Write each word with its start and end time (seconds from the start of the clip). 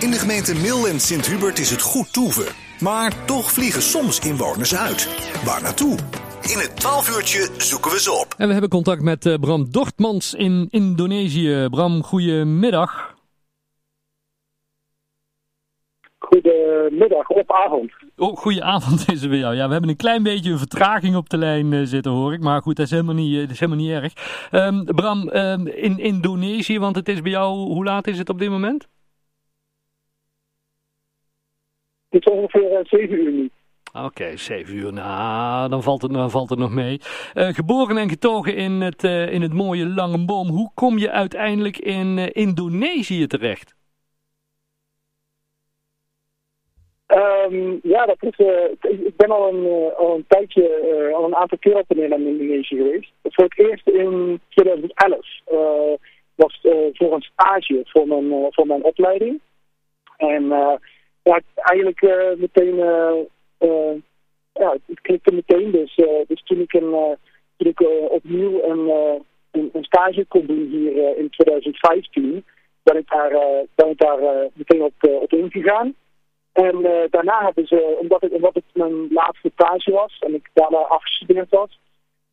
In 0.00 0.10
de 0.10 0.18
gemeente 0.18 0.54
Mil 0.54 0.88
en 0.88 1.00
Sint-Hubert 1.00 1.58
is 1.58 1.70
het 1.70 1.82
goed 1.82 2.12
toeven. 2.12 2.54
Maar 2.80 3.24
toch 3.24 3.52
vliegen 3.52 3.82
soms 3.82 4.20
inwoners 4.20 4.76
uit. 4.76 5.00
Waar 5.44 5.62
naartoe? 5.62 5.98
In 6.42 6.58
het 6.58 6.76
12 6.76 7.16
uurtje 7.16 7.48
zoeken 7.56 7.90
we 7.90 8.00
ze 8.00 8.12
op. 8.12 8.34
En 8.36 8.46
we 8.46 8.52
hebben 8.52 8.70
contact 8.70 9.02
met 9.02 9.26
eh, 9.26 9.34
Bram 9.34 9.70
Dortmans 9.70 10.34
in 10.34 10.66
Indonesië. 10.70 11.66
Bram, 11.70 12.02
goedemiddag. 12.02 13.14
Goedemiddag 16.18 17.28
of 17.28 17.50
avond. 17.50 17.92
Oh, 18.16 18.36
goedenavond 18.36 19.08
is 19.12 19.22
er 19.22 19.28
bij 19.28 19.38
jou. 19.38 19.54
Ja, 19.54 19.66
we 19.66 19.72
hebben 19.72 19.90
een 19.90 19.96
klein 19.96 20.22
beetje 20.22 20.50
een 20.50 20.58
vertraging 20.58 21.16
op 21.16 21.28
de 21.28 21.38
lijn 21.38 21.72
eh, 21.72 21.80
zitten, 21.84 22.12
hoor 22.12 22.32
ik. 22.32 22.40
Maar 22.40 22.62
goed, 22.62 22.76
dat 22.76 22.84
is 22.84 22.90
helemaal 22.90 23.14
niet, 23.14 23.34
eh, 23.34 23.40
dat 23.40 23.50
is 23.50 23.60
helemaal 23.60 23.84
niet 23.84 23.92
erg. 23.92 24.12
Ehm, 24.50 24.84
Bram, 24.84 25.28
ehm, 25.28 25.66
in 25.66 25.98
Indonesië, 25.98 26.78
want 26.78 26.96
het 26.96 27.08
is 27.08 27.22
bij 27.22 27.30
jou, 27.30 27.54
hoe 27.54 27.84
laat 27.84 28.06
is 28.06 28.18
het 28.18 28.28
op 28.28 28.38
dit 28.38 28.50
moment? 28.50 28.88
Het 32.08 32.26
is 32.26 32.32
ongeveer 32.32 32.72
eh, 32.72 32.84
zeven 32.84 33.18
uur 33.18 33.32
nu. 33.32 33.50
Oké, 34.04 34.36
zeven 34.36 34.74
uur. 34.76 34.92
Nou, 34.92 35.68
dan 35.68 35.82
valt 35.82 36.02
het, 36.02 36.12
dan 36.12 36.30
valt 36.30 36.50
het 36.50 36.58
nog 36.58 36.70
mee. 36.70 37.00
Eh, 37.34 37.48
geboren 37.48 37.96
en 37.96 38.08
getogen 38.08 38.56
in 38.56 38.72
het, 38.72 39.04
eh, 39.04 39.32
in 39.32 39.42
het 39.42 39.52
mooie 39.52 39.86
Langenboom. 39.86 40.48
Hoe 40.48 40.70
kom 40.74 40.98
je 40.98 41.10
uiteindelijk 41.10 41.78
in 41.78 42.18
eh, 42.18 42.26
Indonesië 42.32 43.26
terecht? 43.26 43.76
Ehm, 47.06 47.76
ja, 47.82 48.06
dat 48.06 48.22
is, 48.22 48.36
eh, 48.36 48.90
ik 49.06 49.16
ben 49.16 49.30
al 49.30 49.48
een, 49.48 49.66
eh, 49.66 49.98
al 49.98 50.14
een 50.14 50.24
tijdje, 50.28 50.68
eh, 50.68 51.14
al 51.16 51.24
een 51.24 51.36
aantal 51.36 51.58
keer 51.58 51.76
op 51.76 51.84
en 51.90 51.96
neer 51.96 52.08
naar 52.08 52.20
Indonesië 52.20 52.76
geweest. 52.76 53.12
Voor 53.22 53.44
het 53.44 53.58
eerst 53.58 53.88
in 53.88 54.40
2011 54.48 55.26
eh, 55.44 55.92
was 56.34 56.60
eh, 56.62 56.72
voor 56.92 57.14
een 57.14 57.22
stage 57.32 57.80
voor 57.84 58.06
mijn, 58.06 58.32
eh, 58.32 58.46
voor 58.50 58.66
mijn 58.66 58.84
opleiding. 58.84 59.40
En 60.16 60.52
eh, 60.52 60.72
ja, 61.28 61.40
eigenlijk 61.54 62.02
eh, 62.02 62.36
meteen, 62.36 62.80
eh, 62.80 63.18
eh, 63.58 63.94
ja, 64.52 64.74
het 64.86 65.00
klikte 65.00 65.32
meteen. 65.32 65.70
Dus, 65.70 65.94
dus 66.26 66.42
toen 66.42 66.60
ik, 66.60 66.72
een, 66.72 67.16
toen 67.56 67.68
ik 67.68 67.80
opnieuw 68.10 68.62
een, 68.62 68.88
een, 69.50 69.70
een 69.72 69.84
stage 69.84 70.24
kon 70.24 70.46
doen 70.46 70.66
hier 70.70 71.16
in 71.16 71.30
2015, 71.30 72.44
ben 72.82 72.96
ik 72.96 73.08
daar, 73.10 73.30
ben 73.74 73.88
ik 73.88 73.98
daar 73.98 74.48
meteen 74.52 74.82
op, 74.82 74.94
op 75.00 75.32
ingegaan. 75.32 75.94
En 76.52 77.06
daarna 77.10 77.44
hebben 77.44 77.66
ze, 77.66 77.96
omdat 78.00 78.20
het, 78.20 78.32
omdat 78.32 78.54
het 78.54 78.64
mijn 78.72 79.12
laatste 79.12 79.50
stage 79.54 79.90
was 79.90 80.18
en 80.18 80.34
ik 80.34 80.50
daarna 80.52 80.78
afgestudeerd 80.78 81.50
was, 81.50 81.80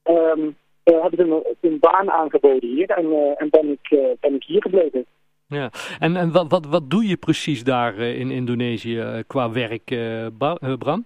ehm, 0.04 0.50
eh, 0.84 1.02
hebben 1.02 1.20
ze 1.20 1.26
me 1.26 1.56
een 1.62 1.80
baan 1.80 2.12
aangeboden 2.12 2.70
hier 2.70 2.90
en, 2.90 3.36
en 3.38 3.50
ben, 3.50 3.72
ik, 3.72 4.18
ben 4.20 4.36
ik 4.36 4.44
hier 4.44 4.62
gebleven. 4.62 5.06
Ja. 5.48 5.70
En, 6.00 6.16
en 6.16 6.32
wat, 6.32 6.52
wat, 6.52 6.66
wat 6.66 6.90
doe 6.90 7.08
je 7.08 7.18
precies 7.18 7.64
daar 7.64 7.98
eh, 7.98 8.20
in 8.20 8.32
Indonesië 8.32 9.00
eh, 9.00 9.20
qua 9.28 9.52
werk, 9.52 9.92
eh, 9.92 10.28
Bram? 10.78 11.06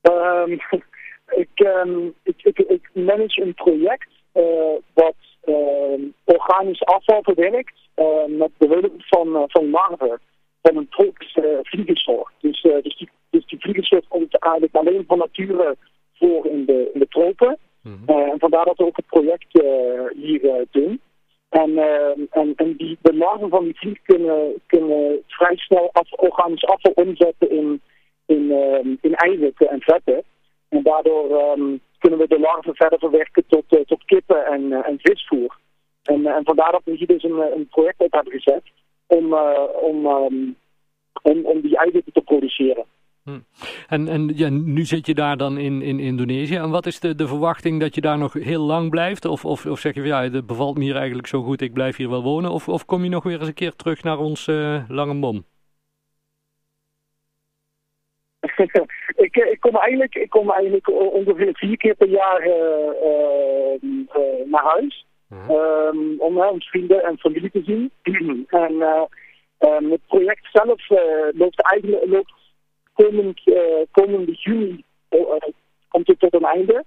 Ehm, 0.00 0.50
ik, 1.42 1.50
ehm, 1.54 2.06
ik, 2.22 2.42
ik, 2.42 2.58
ik 2.58 2.90
manage 2.92 3.42
een 3.42 3.54
project 3.54 4.08
eh, 4.32 4.74
wat 4.94 5.16
ehm, 5.40 6.00
organisch 6.24 6.84
afval 6.84 7.22
verwerkt 7.22 7.82
met 8.26 8.50
behulp 8.58 8.92
van, 8.96 9.36
eh, 9.36 9.42
van 9.46 9.70
larven 9.70 10.20
van 10.62 10.76
een 10.76 10.88
tropische 10.88 11.58
vliegensoort. 11.62 12.32
Dus, 12.40 12.62
dus, 12.62 12.96
die, 12.96 13.08
dus 13.30 13.46
die 13.46 13.60
vliegensoort 13.60 14.08
komt 14.08 14.38
eigenlijk 14.38 14.74
alleen 14.74 15.04
van 15.06 15.18
nature 15.18 15.76
voor 16.14 16.46
in 16.46 16.64
de, 16.64 16.90
in 16.94 17.00
de 17.00 17.08
tropen. 17.08 17.58
Eh, 17.84 18.16
en 18.16 18.38
vandaar 18.38 18.64
dat 18.64 18.76
we 18.76 18.84
ook 18.84 18.96
het 18.96 19.06
project 19.06 19.58
eh, 19.60 20.22
hier 20.22 20.48
eh, 20.48 20.66
doen. 20.70 21.00
En, 21.48 21.78
en, 22.30 22.52
en 22.56 22.76
die, 22.76 22.98
de 23.02 23.14
larven 23.14 23.48
van 23.48 23.64
die 23.64 23.78
vlieg 23.78 24.02
kunnen, 24.02 24.62
kunnen 24.66 25.22
vrij 25.26 25.56
snel 25.56 25.92
organisch 26.10 26.64
afval 26.64 26.92
omzetten 26.92 27.50
in, 27.50 27.80
in, 28.26 28.50
ehm, 28.50 28.94
in 29.00 29.14
eiwitten 29.14 29.68
en 29.68 29.80
vetten. 29.80 30.22
En 30.68 30.82
daardoor 30.82 31.38
ehm, 31.38 31.76
kunnen 31.98 32.18
we 32.18 32.28
de 32.28 32.38
larven 32.38 32.74
verder 32.74 32.98
verwerken 32.98 33.44
tot, 33.46 33.64
tot 33.86 34.04
kippen 34.04 34.46
en, 34.46 34.72
en 34.72 34.98
visvoer. 34.98 35.56
En, 36.02 36.26
en 36.26 36.44
vandaar 36.44 36.72
dat 36.72 36.82
we 36.84 36.92
hier 36.92 37.06
dus 37.06 37.22
een, 37.22 37.38
een 37.56 37.66
project 37.66 38.00
op 38.00 38.12
hebben 38.12 38.32
gezet 38.32 38.62
om, 39.06 39.34
om, 39.80 40.06
ehm, 40.06 40.50
om, 41.22 41.46
om 41.46 41.60
die 41.60 41.76
eiwitten 41.76 42.12
te 42.12 42.20
produceren. 42.20 42.84
En, 43.88 44.08
en 44.08 44.32
ja, 44.34 44.48
nu 44.48 44.84
zit 44.84 45.06
je 45.06 45.14
daar 45.14 45.36
dan 45.36 45.58
in, 45.58 45.82
in 45.82 45.98
Indonesië. 46.00 46.56
En 46.56 46.70
wat 46.70 46.86
is 46.86 47.00
de, 47.00 47.14
de 47.14 47.26
verwachting 47.26 47.80
dat 47.80 47.94
je 47.94 48.00
daar 48.00 48.18
nog 48.18 48.32
heel 48.32 48.62
lang 48.62 48.90
blijft? 48.90 49.24
Of, 49.24 49.44
of, 49.44 49.66
of 49.66 49.78
zeg 49.80 49.94
je 49.94 50.00
van 50.00 50.08
ja, 50.08 50.22
het 50.22 50.46
bevalt 50.46 50.78
me 50.78 50.84
hier 50.84 50.96
eigenlijk 50.96 51.26
zo 51.26 51.42
goed, 51.42 51.60
ik 51.60 51.72
blijf 51.72 51.96
hier 51.96 52.10
wel 52.10 52.22
wonen? 52.22 52.50
Of, 52.50 52.68
of 52.68 52.84
kom 52.84 53.02
je 53.02 53.10
nog 53.10 53.24
weer 53.24 53.38
eens 53.38 53.48
een 53.48 53.54
keer 53.54 53.76
terug 53.76 54.02
naar 54.02 54.18
ons 54.18 54.46
eh 54.46 54.82
lange 54.88 55.14
mom? 55.14 55.44
ik, 59.26 59.36
ik, 59.36 59.56
kom 59.60 59.76
eigenlijk, 59.76 60.14
ik 60.14 60.30
kom 60.30 60.50
eigenlijk 60.50 60.88
ongeveer 60.90 61.50
vier 61.52 61.76
keer 61.76 61.94
per 61.94 62.08
jaar 62.08 62.40
eh, 62.40 63.74
eh, 63.74 64.46
naar 64.46 64.64
huis. 64.64 65.04
Ehm, 65.30 66.18
om 66.18 66.36
uh, 66.36 66.50
ons 66.50 66.68
vrienden 66.68 67.02
en 67.02 67.18
familie 67.18 67.50
te 67.50 67.62
zien. 67.62 67.90
en 68.64 68.82
eh, 68.82 69.02
ehm, 69.58 69.90
het 69.90 70.06
project 70.06 70.46
zelf 70.52 70.88
loopt 71.32 71.62
eigenlijk 71.62 72.06
loopt 72.06 72.32
komend, 72.94 73.40
eh, 73.44 73.82
komende 73.90 74.32
juni 74.32 74.84
eh, 75.08 75.20
komt 75.88 76.06
het 76.06 76.18
tot 76.18 76.34
een 76.34 76.44
einde. 76.44 76.84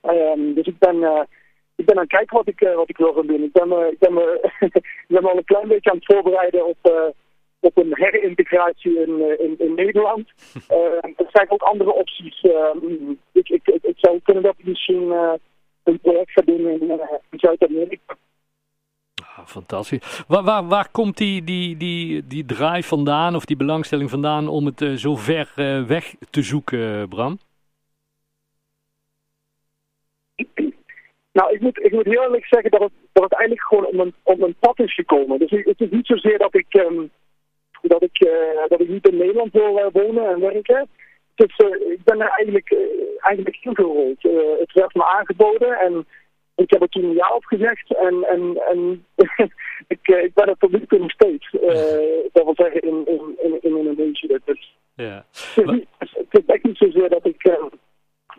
Ehm, 0.00 0.54
dus 0.54 0.66
ik 0.66 0.78
ben, 0.78 1.02
eh, 1.02 1.22
ik 1.76 1.86
ben 1.86 1.96
aan 1.96 2.02
het 2.02 2.10
kijken 2.10 2.36
wat 2.36 2.48
ik, 2.48 2.60
wat 2.74 2.88
ik 2.88 2.96
wil 2.96 3.12
gaan 3.12 3.26
doen. 3.26 3.42
Ik 3.42 3.52
ben, 3.52 3.68
me- 3.68 3.90
ik, 3.90 3.98
ben 3.98 4.14
me, 4.14 4.50
ik 4.70 5.04
ben 5.08 5.22
me 5.22 5.30
al 5.30 5.36
een 5.36 5.44
klein 5.44 5.68
beetje 5.68 5.90
aan 5.90 5.96
het 5.96 6.14
voorbereiden 6.14 6.66
op, 6.66 7.12
op 7.60 7.76
een 7.76 7.92
herintegratie 7.94 9.00
in, 9.00 9.40
in, 9.40 9.54
in 9.58 9.74
Nederland. 9.74 10.28
Eh, 10.68 11.10
er 11.16 11.26
zijn 11.32 11.50
ook 11.50 11.62
andere 11.62 11.92
opties. 11.92 12.40
Ehm, 12.40 13.10
ik, 13.32 13.48
ik, 13.48 13.68
ik, 13.82 13.94
zou 13.96 14.20
kunnen 14.22 14.42
dat 14.42 14.54
ik 14.58 14.64
misschien 14.64 15.10
een 15.82 15.98
project 16.00 16.30
ga 16.30 16.42
doen 16.42 16.68
in, 16.68 16.80
in 17.30 17.38
Zuid-Amerika. 17.38 18.13
Fantastisch. 19.54 20.24
Waar, 20.28 20.42
waar, 20.42 20.66
waar 20.66 20.88
komt 20.90 21.16
die, 21.16 21.44
die, 21.44 21.76
die, 21.76 22.26
die 22.26 22.44
drive 22.44 22.88
vandaan 22.88 23.34
of 23.34 23.44
die 23.44 23.56
belangstelling 23.56 24.10
vandaan 24.10 24.48
om 24.48 24.66
het 24.66 24.82
eh, 24.82 24.92
zo 24.92 25.16
ver 25.16 25.52
eh, 25.56 25.82
weg 25.82 26.14
te 26.30 26.42
zoeken, 26.42 27.00
eh, 27.00 27.08
Bram? 27.08 27.38
Nou, 31.32 31.54
ik 31.54 31.60
moet, 31.60 31.78
ik 31.78 31.92
moet 31.92 32.04
heel 32.04 32.22
eerlijk 32.22 32.46
zeggen 32.46 32.70
dat 32.70 32.80
het, 32.80 32.92
dat 33.12 33.22
het 33.22 33.32
eigenlijk 33.32 33.66
gewoon 33.68 33.86
om 33.86 34.00
een, 34.00 34.14
om 34.22 34.42
een 34.42 34.56
pad 34.58 34.78
is 34.78 34.94
gekomen. 34.94 35.38
Dus 35.38 35.50
het 35.50 35.80
is 35.80 35.90
niet 35.90 36.06
zozeer 36.06 36.38
dat 36.38 36.54
ik, 36.54 36.66
ehm, 36.68 37.06
dat 37.82 38.02
ik, 38.02 38.28
dat 38.68 38.80
ik 38.80 38.88
niet 38.88 39.08
in 39.08 39.16
Nederland 39.16 39.52
wil 39.52 39.90
wonen 39.92 40.28
en 40.28 40.40
werken. 40.40 40.88
Eh, 41.34 41.46
ik 41.92 42.04
ben 42.04 42.20
er 42.20 42.28
eigenlijk, 42.28 42.76
eigenlijk 43.18 43.58
ingerold. 43.60 44.22
Het 44.58 44.72
werd 44.72 44.94
me 44.94 45.04
aangeboden 45.04 45.78
en 45.78 46.06
ik 46.54 46.70
heb 46.70 46.82
er 46.82 46.88
toen 46.88 47.04
een 47.04 47.14
ja 47.14 47.34
op 47.34 47.44
gezegd. 47.44 47.94
En, 47.94 48.24
en, 48.24 48.62
en 48.70 49.06
ik, 49.94 50.08
uh, 50.08 50.22
ik 50.22 50.34
ben 50.34 50.48
er 50.48 50.56
tot 50.58 50.72
nu 50.72 50.86
toe 50.86 50.98
nog 50.98 51.10
steeds. 51.10 51.50
dat 52.32 52.44
wil 52.44 52.54
zeggen 52.54 52.80
in, 52.80 53.06
in, 53.06 53.38
in, 53.42 53.58
in 53.60 53.76
Indonesië. 53.76 54.38
Dus, 54.44 54.76
ja. 54.94 55.26
het, 55.54 55.64
is 55.64 55.70
niet, 55.70 55.86
het 55.98 56.26
is 56.30 56.44
echt 56.46 56.62
niet 56.62 56.76
zozeer 56.76 57.08
dat 57.08 57.26
ik, 57.26 57.58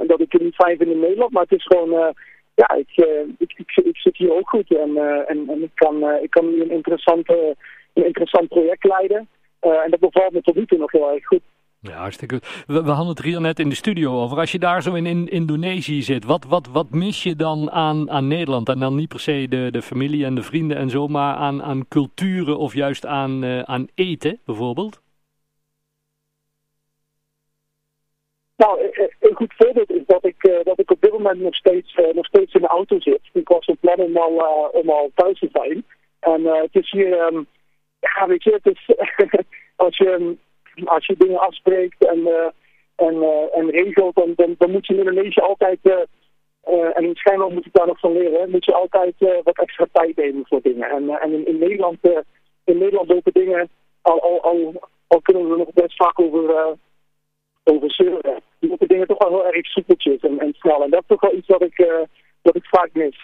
dat 0.08 0.20
ik 0.20 0.32
het 0.32 0.42
niet 0.42 0.56
fijn 0.56 0.78
vind 0.78 0.92
in 0.92 1.00
Nederland, 1.00 1.32
maar 1.32 1.44
het 1.44 1.60
is 1.60 1.66
gewoon 1.66 2.14
ja, 2.56 2.76
ik, 2.76 2.96
ik, 3.38 3.54
ik, 3.58 3.86
ik, 3.86 3.98
zit 3.98 4.18
hier 4.18 4.36
ook 4.36 4.50
goed 4.50 4.78
en, 4.78 4.90
uh, 4.90 5.30
en, 5.30 5.50
en, 5.50 5.64
ik 5.64 5.72
kan, 5.74 6.04
uh, 6.04 6.24
ik 6.24 6.30
kan 6.30 6.50
nu 6.50 6.62
een, 6.62 6.72
interessante, 6.72 7.56
een 7.94 8.06
interessant 8.06 8.48
project 8.48 8.84
leiden. 8.84 9.28
en 9.60 9.90
dat 9.90 10.00
bevalt 10.00 10.32
me 10.32 10.42
tot 10.42 10.56
nu 10.56 10.66
toe 10.66 10.78
nog 10.78 10.92
heel 10.92 11.12
erg 11.12 11.26
goed. 11.26 11.42
Ja, 11.88 11.98
hartstikke 11.98 12.36
goed. 12.36 12.64
We, 12.68 12.92
hadden 12.92 13.08
het 13.08 13.22
hier 13.22 13.42
net 13.42 13.60
in 13.60 13.70
de 13.70 13.76
studio 13.76 14.22
over. 14.22 14.38
Als 14.38 14.52
je 14.52 14.60
daar 14.60 14.82
zo 14.82 14.94
in, 14.94 15.06
in 15.06 15.28
Indonesië 15.28 16.02
zit, 16.02 16.26
wat, 16.26 16.46
wat, 16.46 16.68
wat 16.68 16.90
mis 16.90 17.24
je 17.24 17.36
dan 17.36 17.72
aan, 17.72 18.12
aan 18.12 18.28
Nederland? 18.28 18.70
En 18.70 18.80
dan 18.80 18.96
niet 18.96 19.10
per 19.10 19.20
se 19.20 19.46
de, 19.50 19.68
de 19.72 19.82
familie 19.82 20.26
en 20.26 20.36
de 20.36 20.44
vrienden 20.44 20.78
en 20.78 20.90
zo, 20.90 21.08
maar 21.08 21.36
aan, 21.36 21.64
aan 21.64 21.88
culturen 21.88 22.58
of 22.58 22.74
juist 22.74 23.06
aan, 23.06 23.66
aan 23.68 23.88
eten 23.96 24.40
bijvoorbeeld? 24.46 25.02
Nou, 28.58 28.92
een 29.20 29.36
goed 29.36 29.54
voorbeeld 29.58 29.92
is 29.92 30.06
dat 30.06 30.26
ik, 30.26 30.44
uh, 30.44 30.64
dat 30.64 30.80
ik 30.80 30.92
op 30.92 31.02
dit 31.02 31.12
moment 31.12 31.40
nog 31.40 31.56
steeds, 31.56 31.98
uh, 31.98 32.14
nog 32.14 32.26
steeds 32.26 32.54
in 32.54 32.62
de 32.62 32.68
auto 32.68 33.00
zit. 33.00 33.22
Ik 33.34 33.48
was 33.48 33.66
van 33.66 33.78
plan 33.80 34.00
om 34.00 34.18
al, 34.18 34.32
uh, 34.32 34.82
om 34.82 34.90
al 34.90 35.12
thuis 35.16 35.40
te 35.40 35.50
zijn. 35.52 35.86
En 36.20 36.46
het 36.46 36.76
is 36.76 36.92
hier, 36.92 37.20
um, 37.20 37.48
ja, 38.00 38.28
weet 38.28 38.44
je, 38.44 38.60
het 38.62 38.76
is, 38.76 38.96
als, 39.86 39.98
je, 39.98 40.36
als 40.84 41.06
je 41.06 41.16
dingen 41.18 41.40
afspreekt 41.40 42.08
en, 42.08 42.28
en, 42.96 43.24
en 43.54 43.70
regelt, 43.70 44.16
dan, 44.16 44.56
dan, 44.58 44.72
moet 44.72 44.88
je 44.88 44.94
in 44.94 45.00
Indonesië 45.00 45.40
altijd, 45.40 45.80
en 46.94 47.16
schijnbaar 47.16 47.52
moet 47.52 47.66
ik 47.66 47.74
daar 47.74 47.88
nog 47.88 48.00
van 48.00 48.14
leren, 48.14 48.50
moet 48.50 48.66
je 48.66 48.74
altijd 48.74 49.14
wat 49.44 49.60
extra 49.60 49.88
tijd 49.92 50.16
nemen 50.16 50.46
voor 50.48 50.62
dingen. 50.62 50.90
En, 50.90 51.10
en 51.10 51.48
in, 51.48 51.58
Nederland, 51.58 51.98
in 52.64 52.78
Nederland 52.78 53.10
lopen 53.10 53.34
dingen, 53.34 53.70
al, 54.02 54.22
al, 54.22 54.42
al, 54.42 54.74
al 55.08 55.22
kunnen 55.22 55.50
we 55.50 55.58
nog 55.58 55.74
best 55.74 55.96
vaak 55.96 56.20
over 56.20 56.78
over 57.66 57.92
zeuren. 57.92 58.42
Die 58.60 58.88
dingen 58.88 59.08
toch 59.08 59.18
wel 59.18 59.30
heel 59.30 59.54
erg 59.54 59.66
soepeltjes 59.66 60.20
en, 60.20 60.40
en 60.40 60.54
snel. 60.54 60.84
En 60.84 60.90
dat 60.90 61.02
is 61.02 61.08
toch 61.08 61.22
wel 61.22 61.34
iets 61.34 61.48
wat 61.48 61.62
ik, 61.62 62.08
wat 62.46 62.56
ik 62.56 62.66
vaak 62.66 62.90
mis. 62.94 63.18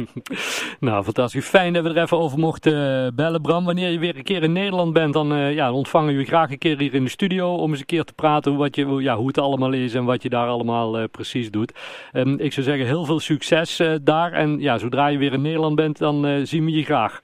nou, 0.88 1.04
fantastisch. 1.04 1.48
Fijn 1.48 1.72
dat 1.72 1.82
we 1.82 1.88
er 1.88 2.02
even 2.02 2.18
over 2.18 2.38
mochten 2.38 3.04
eh, 3.06 3.12
bellen, 3.14 3.42
Bram. 3.42 3.64
Wanneer 3.64 3.90
je 3.90 3.98
weer 3.98 4.16
een 4.16 4.22
keer 4.22 4.42
in 4.42 4.52
Nederland 4.52 4.92
bent, 4.92 5.12
dan, 5.12 5.32
uh, 5.32 5.54
ja, 5.54 5.72
ontvangen 5.72 6.14
we 6.14 6.20
je 6.20 6.26
graag 6.26 6.50
een 6.50 6.58
keer 6.58 6.78
hier 6.78 6.94
in 6.94 7.04
de 7.04 7.10
studio 7.10 7.54
om 7.54 7.70
eens 7.70 7.80
een 7.80 7.86
keer 7.86 8.04
te 8.04 8.12
praten 8.12 8.56
wat 8.56 8.76
je, 8.76 8.86
ja, 8.86 9.16
hoe 9.16 9.26
het 9.26 9.38
allemaal 9.38 9.72
is 9.72 9.94
en 9.94 10.04
wat 10.04 10.22
je 10.22 10.28
daar 10.28 10.46
allemaal 10.46 11.00
uh, 11.00 11.04
precies 11.10 11.50
doet. 11.50 11.72
Um, 12.12 12.38
ik 12.38 12.52
zou 12.52 12.66
zeggen, 12.66 12.86
heel 12.86 13.04
veel 13.04 13.20
succes 13.20 13.82
daar. 14.02 14.32
En 14.32 14.60
ja, 14.60 14.78
zodra 14.78 15.06
je 15.06 15.18
weer 15.18 15.32
in 15.32 15.42
Nederland 15.42 15.74
bent, 15.76 15.98
dan 15.98 16.46
zien 16.46 16.64
we 16.64 16.70
je 16.70 16.84
graag. 16.84 17.22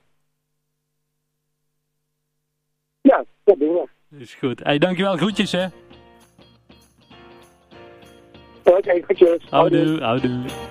Ja, 3.00 3.24
dat 3.44 3.58
doen 3.58 3.72
we. 3.74 3.88
Is 4.18 4.34
goed. 4.34 4.60
Hey, 4.62 4.78
dankjewel. 4.78 5.16
Groetjes, 5.16 5.52
hè. 5.52 5.66
Oké, 8.62 8.76
okay, 8.76 9.00
groetjes. 9.00 9.42
Houdoe, 9.50 10.00
houdoe. 10.00 10.65